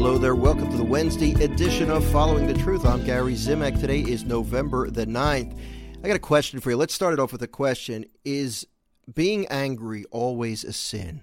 Hello 0.00 0.16
there. 0.16 0.34
Welcome 0.34 0.70
to 0.70 0.78
the 0.78 0.82
Wednesday 0.82 1.32
edition 1.44 1.90
of 1.90 2.02
Following 2.10 2.46
the 2.46 2.54
Truth. 2.54 2.86
I'm 2.86 3.04
Gary 3.04 3.34
Zimak. 3.34 3.78
Today 3.78 4.00
is 4.00 4.24
November 4.24 4.88
the 4.88 5.04
9th. 5.04 5.60
I 6.02 6.06
got 6.08 6.16
a 6.16 6.18
question 6.18 6.58
for 6.58 6.70
you. 6.70 6.76
Let's 6.78 6.94
start 6.94 7.12
it 7.12 7.20
off 7.20 7.32
with 7.32 7.42
a 7.42 7.46
question 7.46 8.06
Is 8.24 8.66
being 9.12 9.46
angry 9.48 10.06
always 10.10 10.64
a 10.64 10.72
sin? 10.72 11.20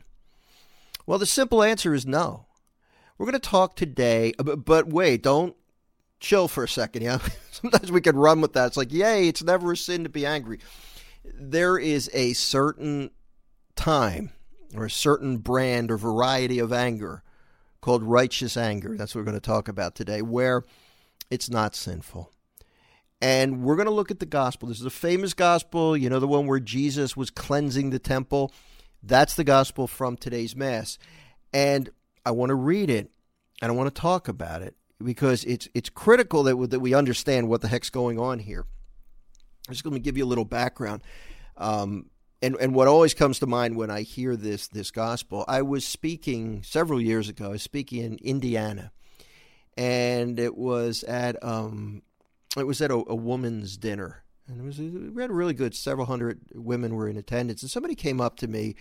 Well, 1.08 1.18
the 1.18 1.26
simple 1.26 1.64
answer 1.64 1.96
is 1.96 2.06
no. 2.06 2.46
We're 3.18 3.26
going 3.26 3.42
to 3.42 3.50
talk 3.50 3.76
today, 3.76 4.34
uh, 4.38 4.44
but 4.44 4.88
wait, 4.88 5.24
don't 5.24 5.56
chill 6.20 6.48
for 6.48 6.64
a 6.64 6.70
second. 6.70 7.02
Yeah, 7.02 7.18
sometimes 7.52 7.92
we 7.92 8.00
can 8.00 8.16
run 8.16 8.42
with 8.42 8.54
that. 8.54 8.68
It's 8.68 8.78
like, 8.78 8.94
yay, 8.94 9.28
it's 9.28 9.44
never 9.44 9.72
a 9.72 9.78
sin 9.78 10.04
to 10.04 10.10
be 10.10 10.24
angry. 10.24 10.60
There 11.26 11.80
is 11.80 12.12
a 12.14 12.34
certain 12.34 13.10
time 13.76 14.34
or 14.76 14.86
a 14.86 14.92
certain 14.92 15.38
brand 15.38 15.90
or 15.90 15.98
variety 15.98 16.60
of 16.60 16.72
anger 16.72 17.24
called 17.82 18.04
righteous 18.04 18.58
anger. 18.58 18.96
That's 18.98 19.14
what 19.14 19.22
we're 19.22 19.32
going 19.32 19.36
to 19.36 19.42
talk 19.42 19.68
about 19.68 19.96
today, 19.96 20.22
where 20.22 20.64
it's 21.30 21.50
not 21.50 21.76
sinful. 21.76 22.32
And 23.22 23.64
we're 23.64 23.76
going 23.76 23.88
to 23.88 23.94
look 23.94 24.12
at 24.12 24.20
the 24.20 24.26
gospel. 24.26 24.70
This 24.70 24.80
is 24.80 24.86
a 24.86 24.92
famous 24.92 25.34
gospel, 25.34 25.98
you 25.98 26.10
know, 26.10 26.20
the 26.20 26.28
one 26.28 26.46
where 26.46 26.60
Jesus 26.60 27.18
was 27.18 27.30
cleansing 27.32 27.90
the 27.90 28.00
temple. 28.00 28.54
That's 29.02 29.36
the 29.36 29.44
gospel 29.44 29.88
from 29.88 30.18
today's 30.18 30.56
Mass. 30.56 31.00
And 31.52 31.90
I 32.26 32.32
want 32.32 32.50
to 32.50 32.56
read 32.56 32.90
it 32.90 33.10
and 33.62 33.72
I 33.72 33.76
want 33.76 33.94
to 33.94 34.02
talk 34.02 34.28
about 34.28 34.62
it 34.62 34.76
because 35.04 35.44
it's 35.46 35.68
it's 35.74 35.90
critical 35.90 36.44
that 36.44 36.58
we, 36.58 36.68
that 36.68 36.80
we 36.80 36.94
understand 36.94 37.50
what 37.50 37.62
the 37.62 37.68
heck's 37.68 37.90
going 37.90 38.20
on 38.20 38.40
here. 38.40 38.66
I'm 39.68 39.74
just 39.74 39.84
going 39.84 39.96
to 39.96 40.00
give 40.00 40.18
you 40.18 40.26
a 40.26 40.28
little 40.28 40.46
background. 40.46 41.02
Um, 41.58 42.10
and 42.42 42.56
and 42.60 42.76
what 42.76 42.88
always 42.88 43.14
comes 43.14 43.40
to 43.40 43.48
mind 43.48 43.76
when 43.76 43.90
I 43.90 44.02
hear 44.02 44.36
this 44.36 44.68
this 44.68 44.92
gospel, 44.92 45.44
I 45.48 45.62
was 45.62 45.86
speaking 45.86 46.64
several 46.64 47.02
years 47.02 47.30
ago. 47.30 47.46
I 47.46 47.50
was 47.50 47.64
speaking 47.64 48.04
in 48.04 48.20
Indiana, 48.22 48.92
and 49.76 50.40
it 50.40 50.56
was 50.56 51.04
at 51.04 51.44
um, 51.44 52.04
it 52.56 52.66
was 52.66 52.82
at 52.82 52.92
a, 52.92 53.04
a 53.08 53.16
woman's 53.16 53.78
dinner, 53.78 54.24
and 54.48 54.62
it 54.62 54.64
was 54.64 54.80
we 54.80 55.22
had 55.22 55.32
a 55.32 55.34
really 55.34 55.54
good. 55.54 55.76
Several 55.76 56.06
hundred 56.06 56.40
women 56.54 56.96
were 56.96 57.08
in 57.08 57.18
attendance, 57.18 57.62
and 57.62 57.72
somebody 57.72 57.96
came 57.96 58.22
up 58.22 58.38
to 58.38 58.48
me, 58.48 58.76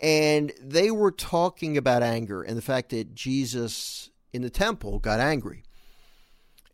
and 0.00 0.52
they 0.60 0.90
were 0.90 1.12
talking 1.12 1.76
about 1.76 2.02
anger 2.02 2.42
and 2.42 2.56
the 2.56 2.62
fact 2.62 2.90
that 2.90 3.14
Jesus 3.14 4.10
in 4.32 4.42
the 4.42 4.50
temple 4.50 4.98
got 4.98 5.20
angry. 5.20 5.62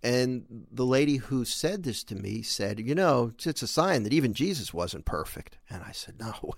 And 0.06 0.66
the 0.70 0.86
lady 0.86 1.16
who 1.16 1.44
said 1.44 1.82
this 1.82 2.04
to 2.04 2.14
me 2.14 2.40
said, 2.42 2.78
You 2.78 2.94
know, 2.94 3.32
it's 3.44 3.62
a 3.62 3.66
sign 3.66 4.04
that 4.04 4.12
even 4.12 4.34
Jesus 4.34 4.72
wasn't 4.72 5.04
perfect. 5.04 5.58
And 5.68 5.82
I 5.82 5.90
said, 5.90 6.20
No. 6.20 6.52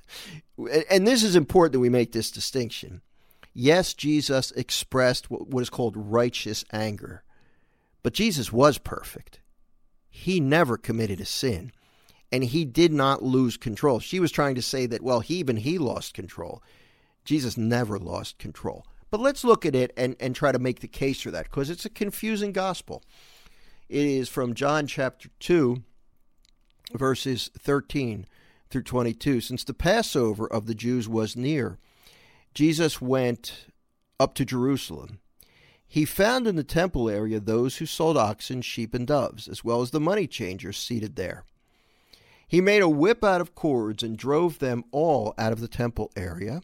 And 0.90 1.08
this 1.08 1.22
is 1.22 1.34
important 1.34 1.72
that 1.72 1.80
we 1.80 1.88
make 1.88 2.12
this 2.12 2.30
distinction. 2.30 3.00
Yes, 3.54 3.94
Jesus 3.94 4.50
expressed 4.50 5.30
what 5.30 5.62
is 5.62 5.70
called 5.70 5.96
righteous 5.96 6.62
anger, 6.74 7.24
but 8.02 8.12
Jesus 8.12 8.52
was 8.52 8.76
perfect. 8.76 9.40
He 10.10 10.40
never 10.40 10.76
committed 10.76 11.18
a 11.18 11.24
sin, 11.24 11.72
and 12.30 12.44
he 12.44 12.66
did 12.66 12.92
not 12.92 13.22
lose 13.22 13.56
control. 13.56 13.98
She 13.98 14.20
was 14.20 14.30
trying 14.30 14.56
to 14.56 14.62
say 14.62 14.84
that, 14.84 15.02
well, 15.02 15.20
he, 15.20 15.36
even 15.36 15.56
he 15.56 15.78
lost 15.78 16.12
control. 16.12 16.62
Jesus 17.24 17.56
never 17.56 17.98
lost 17.98 18.36
control. 18.36 18.84
But 19.10 19.20
let's 19.20 19.42
look 19.42 19.64
at 19.64 19.74
it 19.74 19.94
and, 19.96 20.16
and 20.20 20.36
try 20.36 20.52
to 20.52 20.58
make 20.58 20.80
the 20.80 20.86
case 20.86 21.22
for 21.22 21.30
that 21.30 21.44
because 21.44 21.70
it's 21.70 21.86
a 21.86 21.90
confusing 21.90 22.52
gospel. 22.52 23.02
It 23.88 24.04
is 24.04 24.28
from 24.28 24.52
John 24.52 24.86
chapter 24.86 25.30
2, 25.40 25.82
verses 26.92 27.50
13 27.58 28.26
through 28.68 28.82
22. 28.82 29.40
Since 29.40 29.64
the 29.64 29.72
Passover 29.72 30.46
of 30.46 30.66
the 30.66 30.74
Jews 30.74 31.08
was 31.08 31.36
near, 31.36 31.78
Jesus 32.52 33.00
went 33.00 33.64
up 34.20 34.34
to 34.34 34.44
Jerusalem. 34.44 35.20
He 35.86 36.04
found 36.04 36.46
in 36.46 36.56
the 36.56 36.64
temple 36.64 37.08
area 37.08 37.40
those 37.40 37.78
who 37.78 37.86
sold 37.86 38.18
oxen, 38.18 38.60
sheep, 38.60 38.92
and 38.92 39.06
doves, 39.06 39.48
as 39.48 39.64
well 39.64 39.80
as 39.80 39.90
the 39.90 40.00
money 40.00 40.26
changers 40.26 40.76
seated 40.76 41.16
there. 41.16 41.44
He 42.46 42.60
made 42.60 42.82
a 42.82 42.90
whip 42.90 43.24
out 43.24 43.40
of 43.40 43.54
cords 43.54 44.02
and 44.02 44.18
drove 44.18 44.58
them 44.58 44.84
all 44.92 45.32
out 45.38 45.52
of 45.52 45.60
the 45.60 45.68
temple 45.68 46.10
area 46.14 46.60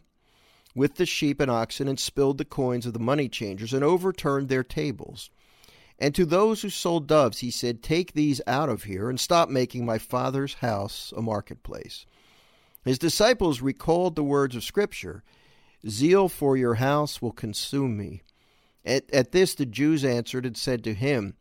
with 0.75 0.95
the 0.95 1.07
sheep 1.07 1.39
and 1.39 1.49
oxen 1.49 1.87
and 1.87 1.99
spilled 1.99 2.37
the 2.37 2.45
coins 2.45 2.85
of 2.85 2.93
the 2.93 2.99
money 2.99 3.27
changers 3.27 3.73
and 3.73 3.83
overturned 3.83 4.47
their 4.47 4.63
tables. 4.63 5.31
And 5.97 6.13
to 6.15 6.25
those 6.25 6.61
who 6.61 6.69
sold 6.69 7.07
doves, 7.07 7.39
he 7.39 7.51
said, 7.51 7.81
Take 7.81 8.13
these 8.13 8.41
out 8.45 8.69
of 8.69 8.83
here 8.83 9.09
and 9.09 9.19
stop 9.19 9.49
making 9.49 9.85
my 9.85 9.97
father's 9.97 10.55
house 10.55 11.13
a 11.15 11.21
marketplace. 11.21 12.05
His 12.83 12.99
disciples 12.99 13.61
recalled 13.61 14.15
the 14.15 14.23
words 14.23 14.55
of 14.55 14.63
Scripture 14.63 15.23
Zeal 15.87 16.29
for 16.29 16.57
your 16.57 16.75
house 16.75 17.21
will 17.21 17.31
consume 17.31 17.97
me. 17.97 18.23
At, 18.83 19.11
at 19.13 19.31
this, 19.31 19.55
the 19.55 19.65
Jews 19.65 20.03
answered 20.03 20.45
and 20.45 20.57
said 20.57 20.83
to 20.83 20.93
him, 20.93 21.35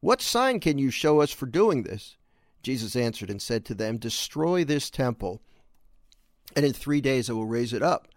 What 0.00 0.22
sign 0.22 0.60
can 0.60 0.78
you 0.78 0.90
show 0.90 1.20
us 1.20 1.32
for 1.32 1.46
doing 1.46 1.82
this? 1.82 2.16
Jesus 2.62 2.96
answered 2.96 3.30
and 3.30 3.40
said 3.40 3.64
to 3.66 3.74
them, 3.74 3.96
Destroy 3.96 4.64
this 4.64 4.90
temple, 4.90 5.40
and 6.56 6.64
in 6.64 6.72
three 6.72 7.00
days 7.00 7.28
I 7.28 7.32
will 7.32 7.46
raise 7.46 7.72
it 7.72 7.82
up. 7.82 8.08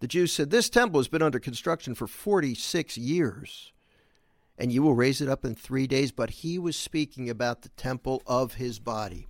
The 0.00 0.08
Jews 0.08 0.32
said, 0.32 0.50
This 0.50 0.68
temple 0.68 1.00
has 1.00 1.08
been 1.08 1.22
under 1.22 1.40
construction 1.40 1.94
for 1.94 2.06
46 2.06 2.96
years, 2.98 3.72
and 4.58 4.72
you 4.72 4.82
will 4.82 4.94
raise 4.94 5.20
it 5.20 5.28
up 5.28 5.44
in 5.44 5.54
three 5.54 5.86
days. 5.86 6.12
But 6.12 6.30
he 6.30 6.58
was 6.58 6.76
speaking 6.76 7.30
about 7.30 7.62
the 7.62 7.70
temple 7.70 8.22
of 8.26 8.54
his 8.54 8.78
body. 8.78 9.28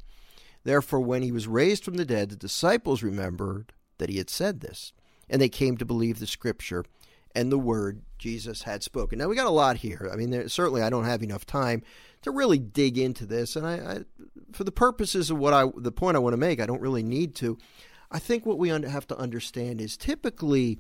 Therefore, 0.65 1.01
when 1.01 1.23
he 1.23 1.33
was 1.33 1.47
raised 1.47 1.85
from 1.85 1.95
the 1.95 2.05
dead, 2.05 2.31
the 2.31 2.37
disciples 2.37 3.03
remembered 3.03 3.73
that 3.99 4.11
he 4.11 4.19
had 4.19 4.31
said 4.31 4.61
this, 4.61 4.93
and 5.29 5.41
they 5.41 5.49
came 5.49 5.77
to 5.77 5.85
believe 5.85 6.19
the 6.19 6.27
scripture 6.27 6.85
and 7.35 7.53
the 7.53 7.59
word 7.59 8.03
Jesus 8.19 8.63
had 8.63 8.83
spoken. 8.83 9.19
Now, 9.19 9.29
we 9.29 9.37
got 9.37 9.47
a 9.47 9.51
lot 9.51 9.77
here. 9.77 10.11
I 10.13 10.17
mean, 10.17 10.31
there, 10.31 10.49
certainly 10.49 10.83
I 10.83 10.91
don't 10.91 11.05
have 11.05 11.23
enough 11.23 11.47
time 11.47 11.83
to 12.23 12.31
really 12.31 12.59
dig 12.59 12.99
into 12.99 13.27
this, 13.27 13.55
and 13.55 13.67
I, 13.67 13.75
I, 13.75 13.99
for 14.53 14.65
the 14.65 14.73
purposes 14.73 15.31
of 15.31 15.39
what 15.39 15.53
I, 15.55 15.67
the 15.77 15.93
point 15.93 16.17
I 16.17 16.21
want 16.21 16.33
to 16.33 16.39
make, 16.39 16.61
I 16.61 16.67
don't 16.67 16.81
really 16.81 17.03
need 17.03 17.35
to. 17.37 17.59
I 18.11 18.19
think 18.19 18.45
what 18.45 18.59
we 18.59 18.71
have 18.71 19.07
to 19.09 19.17
understand 19.17 19.81
is 19.81 19.97
typically 19.97 20.79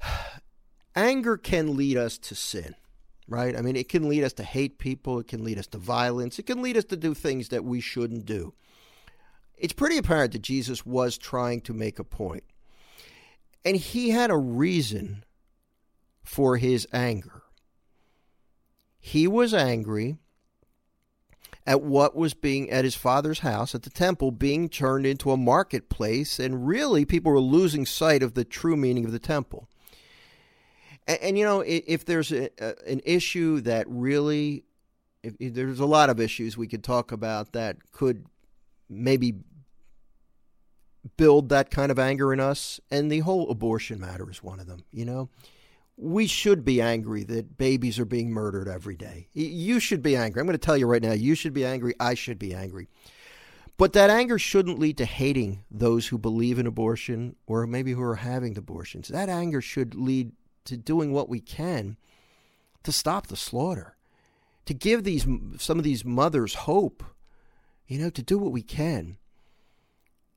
anger 0.94 1.36
can 1.36 1.76
lead 1.76 1.96
us 1.96 2.18
to 2.18 2.34
sin, 2.34 2.74
right? 3.30 3.56
I 3.56 3.62
mean, 3.62 3.76
it 3.76 3.88
can 3.88 4.08
lead 4.08 4.24
us 4.24 4.34
to 4.34 4.42
hate 4.42 4.78
people, 4.78 5.20
it 5.20 5.28
can 5.28 5.44
lead 5.44 5.58
us 5.58 5.68
to 5.68 5.78
violence, 5.78 6.38
it 6.38 6.46
can 6.46 6.60
lead 6.60 6.76
us 6.76 6.84
to 6.86 6.96
do 6.96 7.14
things 7.14 7.48
that 7.48 7.64
we 7.64 7.80
shouldn't 7.80 8.26
do. 8.26 8.52
It's 9.56 9.72
pretty 9.72 9.96
apparent 9.96 10.32
that 10.32 10.42
Jesus 10.42 10.84
was 10.84 11.16
trying 11.16 11.60
to 11.62 11.72
make 11.72 11.98
a 11.98 12.04
point. 12.04 12.44
And 13.64 13.76
he 13.76 14.10
had 14.10 14.30
a 14.30 14.36
reason 14.36 15.24
for 16.22 16.56
his 16.56 16.86
anger. 16.92 17.42
He 18.98 19.28
was 19.28 19.54
angry 19.54 20.18
at 21.66 21.82
what 21.82 22.16
was 22.16 22.34
being 22.34 22.68
at 22.70 22.84
his 22.84 22.94
father's 22.94 23.40
house 23.40 23.74
at 23.74 23.82
the 23.82 23.90
temple 23.90 24.30
being 24.30 24.68
turned 24.68 25.06
into 25.06 25.30
a 25.30 25.36
marketplace 25.36 26.38
and 26.38 26.66
really 26.66 27.04
people 27.04 27.30
were 27.30 27.40
losing 27.40 27.86
sight 27.86 28.22
of 28.22 28.34
the 28.34 28.44
true 28.44 28.76
meaning 28.76 29.04
of 29.04 29.12
the 29.12 29.18
temple 29.18 29.68
and, 31.10 31.22
and 31.22 31.38
you 31.38 31.44
know 31.44 31.60
if, 31.60 32.04
there's 32.04 32.32
a, 32.32 32.50
an 32.88 33.00
issue 33.04 33.60
that 33.62 33.86
really 33.88 34.64
if, 35.22 35.34
if 35.38 35.54
there's 35.54 35.80
a 35.80 35.86
lot 35.86 36.10
of 36.10 36.20
issues 36.20 36.56
we 36.56 36.68
could 36.68 36.84
talk 36.84 37.12
about 37.12 37.52
that 37.52 37.76
could 37.92 38.26
maybe 38.88 39.34
build 41.16 41.48
that 41.48 41.70
kind 41.70 41.90
of 41.90 41.98
anger 41.98 42.32
in 42.32 42.40
us 42.40 42.80
and 42.90 43.10
the 43.10 43.20
whole 43.20 43.50
abortion 43.50 43.98
matter 44.00 44.30
is 44.30 44.42
one 44.42 44.60
of 44.60 44.66
them 44.66 44.84
you 44.92 45.04
know 45.04 45.28
we 45.96 46.26
should 46.26 46.64
be 46.64 46.80
angry 46.80 47.24
that 47.24 47.58
babies 47.58 47.98
are 47.98 48.06
being 48.06 48.30
murdered 48.30 48.68
every 48.68 48.96
day. 48.96 49.28
You 49.34 49.78
should 49.78 50.00
be 50.00 50.16
angry. 50.16 50.40
I'm 50.40 50.46
going 50.46 50.54
to 50.54 50.58
tell 50.58 50.78
you 50.78 50.86
right 50.86 51.02
now, 51.02 51.12
you 51.12 51.34
should 51.34 51.52
be 51.52 51.66
angry. 51.66 51.92
I 52.00 52.14
should 52.14 52.38
be 52.38 52.54
angry. 52.54 52.88
But 53.76 53.92
that 53.92 54.08
anger 54.08 54.38
shouldn't 54.38 54.78
lead 54.78 54.96
to 54.96 55.04
hating 55.04 55.62
those 55.70 56.06
who 56.06 56.16
believe 56.16 56.58
in 56.58 56.66
abortion 56.66 57.36
or 57.46 57.66
maybe 57.66 57.92
who 57.92 58.02
are 58.02 58.16
having 58.16 58.56
abortions. 58.56 59.08
That 59.08 59.28
anger 59.28 59.60
should 59.60 59.94
lead 59.94 60.32
to 60.64 60.76
doing 60.76 61.12
what 61.12 61.28
we 61.28 61.40
can 61.40 61.96
to 62.82 62.92
stop 62.92 63.26
the 63.26 63.36
slaughter, 63.36 63.96
to 64.66 64.74
give 64.74 65.04
these 65.04 65.26
some 65.58 65.78
of 65.78 65.84
these 65.84 66.04
mothers 66.04 66.54
hope, 66.54 67.02
you 67.86 67.98
know, 67.98 68.10
to 68.10 68.22
do 68.22 68.38
what 68.38 68.52
we 68.52 68.62
can 68.62 69.16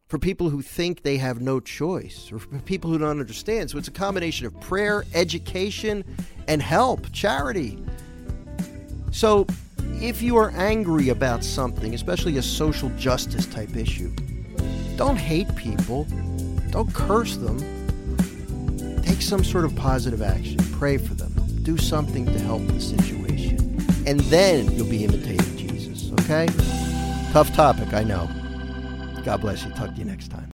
for 0.07 0.19
people 0.19 0.49
who 0.49 0.61
think 0.61 1.01
they 1.01 1.17
have 1.17 1.41
no 1.41 1.59
choice, 1.59 2.31
or 2.31 2.37
for 2.37 2.59
people 2.59 2.91
who 2.91 2.99
don't 2.99 3.19
understand. 3.19 3.71
So 3.71 3.79
it's 3.79 3.87
a 3.87 3.91
combination 3.91 4.45
of 4.45 4.59
prayer, 4.59 5.05
education, 5.15 6.03
and 6.47 6.61
help, 6.61 7.11
charity. 7.11 7.83
So 9.11 9.47
if 9.93 10.21
you 10.21 10.37
are 10.37 10.51
angry 10.51 11.09
about 11.09 11.43
something, 11.43 11.95
especially 11.95 12.37
a 12.37 12.43
social 12.43 12.89
justice 12.89 13.47
type 13.47 13.75
issue, 13.75 14.13
don't 14.97 15.15
hate 15.15 15.55
people, 15.55 16.05
don't 16.69 16.93
curse 16.93 17.37
them. 17.37 17.57
Take 19.03 19.21
some 19.21 19.43
sort 19.43 19.65
of 19.65 19.75
positive 19.75 20.21
action, 20.21 20.57
pray 20.73 20.97
for 20.97 21.13
them, 21.13 21.33
do 21.63 21.77
something 21.77 22.25
to 22.25 22.39
help 22.39 22.65
the 22.67 22.81
situation, 22.81 23.57
and 24.05 24.19
then 24.21 24.71
you'll 24.71 24.89
be 24.89 25.03
imitating 25.03 25.57
Jesus, 25.57 26.11
okay? 26.21 26.47
Tough 27.31 27.53
topic, 27.53 27.93
I 27.93 28.03
know. 28.03 28.29
God 29.23 29.41
bless 29.41 29.63
you. 29.63 29.71
Talk 29.71 29.93
to 29.93 29.99
you 29.99 30.05
next 30.05 30.29
time. 30.29 30.51